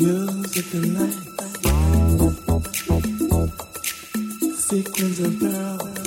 music 0.00 0.72
and 0.74 0.98
light, 0.98 1.12
sequence 4.56 5.20
of 5.20 5.38
pearls. 5.38 5.99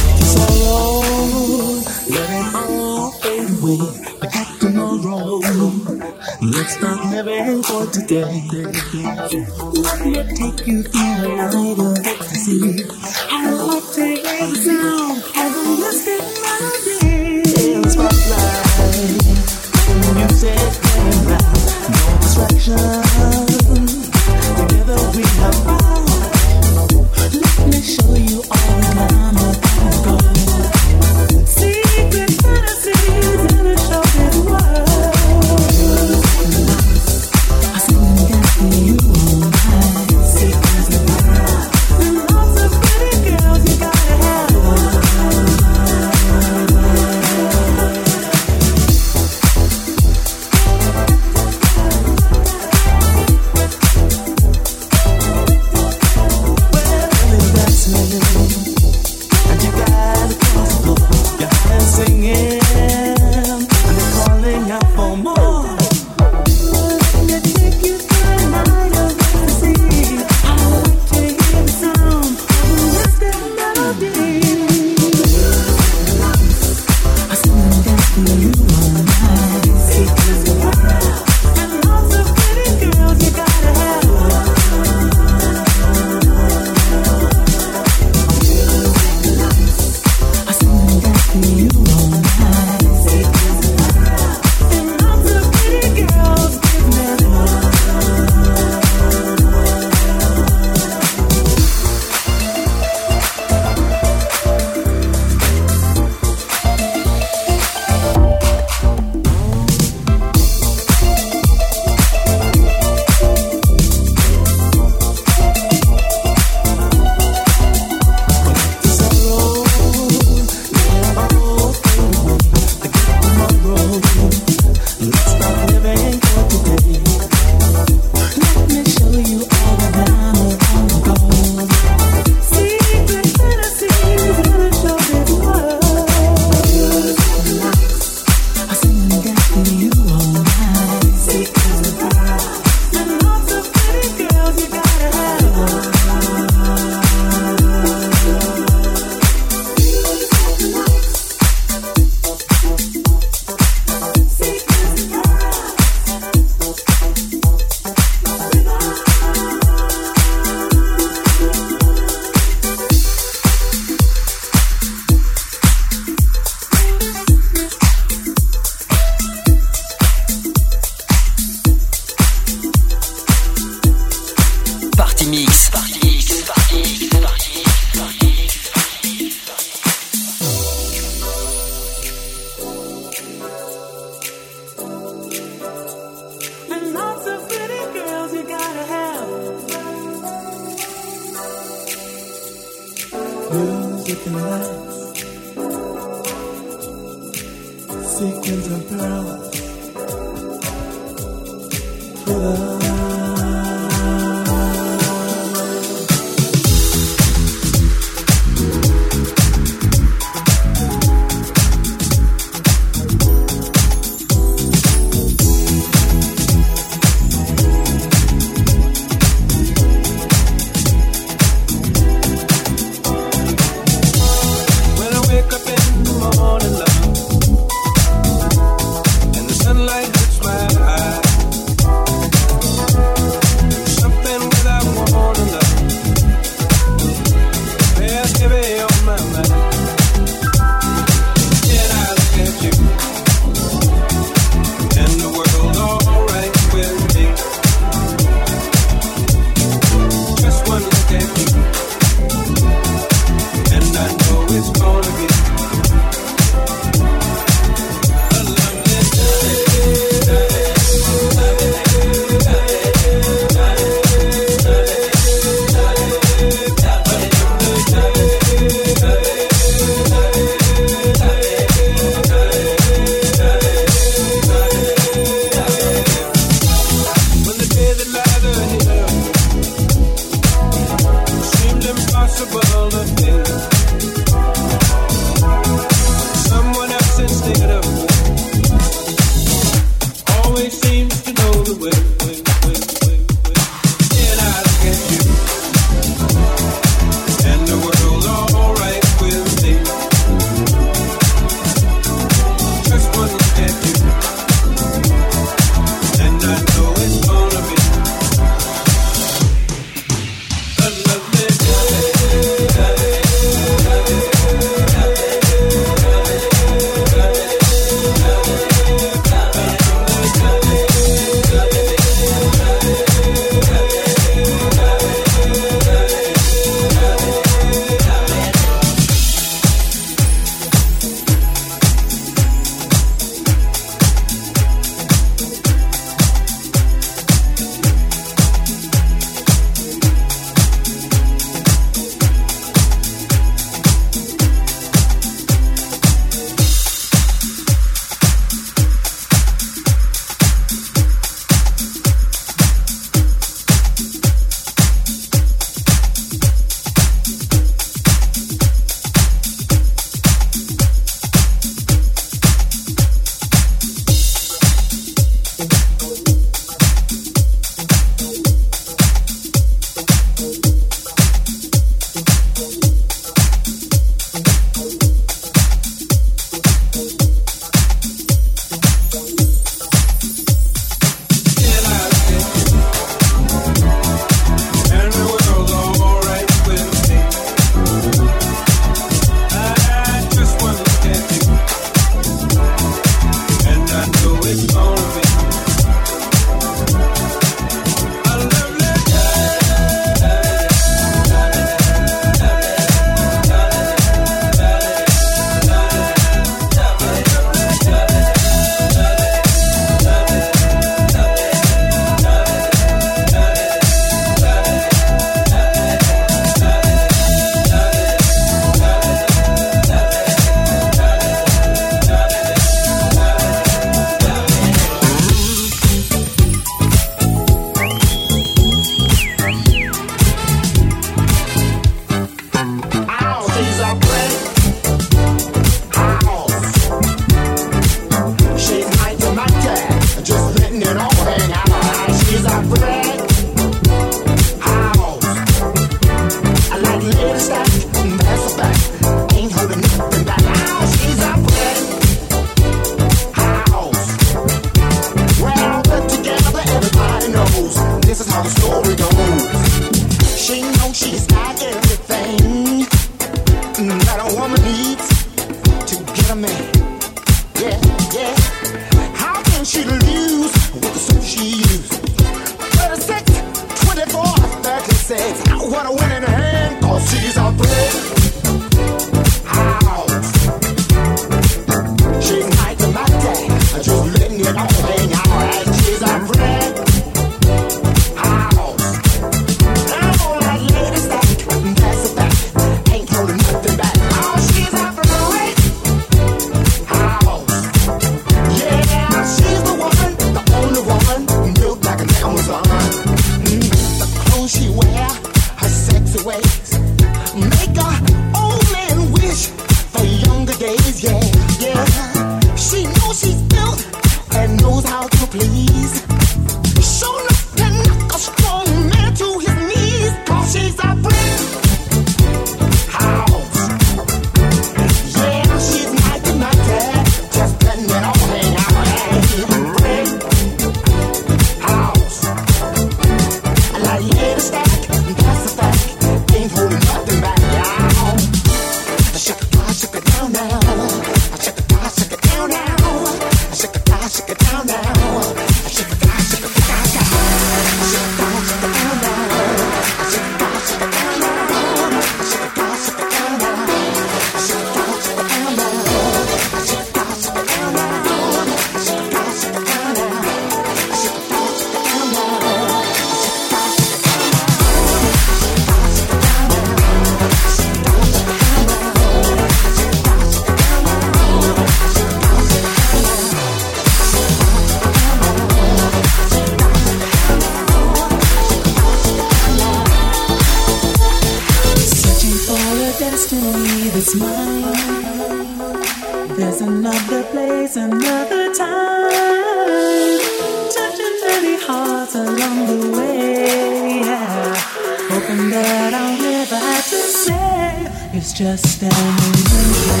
nothing 595.30 595.50
that 595.50 595.94
I'll 595.94 596.18
never 596.20 596.56
have 596.56 596.84
to 596.88 596.96
say. 596.96 597.86
It's 598.12 598.32
just 598.32 598.82
an 598.82 598.90
illusion. 598.90 600.00